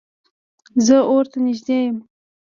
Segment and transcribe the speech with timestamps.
[0.85, 1.97] زه اور ته نږدې یم